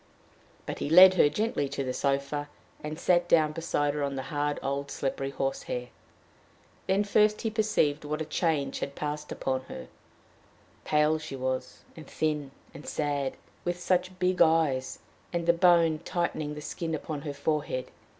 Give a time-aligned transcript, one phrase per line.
[0.65, 2.49] But he led her gently to the sofa,
[2.83, 5.89] and sat down beside her on the hard old slippery horsehair.
[6.87, 9.89] Then first he perceived what a change had passed upon her.
[10.85, 14.97] Pale was she, and thin, and sad, with such big eyes,
[15.31, 17.91] and the bone tightening the skin upon her forehead!